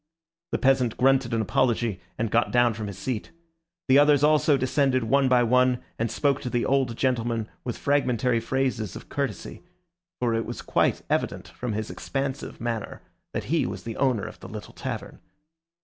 The 0.51 0.57
peasant 0.57 0.97
grunted 0.97 1.31
an 1.31 1.41
apology, 1.43 2.01
and 2.17 2.31
got 2.31 2.51
down 2.51 2.73
from 2.73 2.87
his 2.87 2.97
seat. 2.97 3.29
The 3.87 3.99
others 3.99 4.23
also 4.23 4.57
descended 4.57 5.03
one 5.03 5.29
by 5.29 5.43
one, 5.43 5.79
and 5.99 6.09
spoke 6.09 6.41
to 6.41 6.49
the 6.49 6.65
old 6.65 6.97
gentleman 6.97 7.47
with 7.63 7.77
fragmentary 7.77 8.39
phrases 8.39 8.95
of 8.95 9.09
courtesy, 9.09 9.61
for 10.19 10.33
it 10.33 10.47
was 10.47 10.63
quite 10.63 11.03
evident 11.07 11.49
from 11.49 11.73
his 11.73 11.91
expansive 11.91 12.59
manner 12.59 13.03
that 13.35 13.43
he 13.53 13.67
was 13.67 13.83
the 13.83 13.95
owner 13.97 14.25
of 14.25 14.39
the 14.39 14.49
little 14.49 14.73
tavern. 14.73 15.19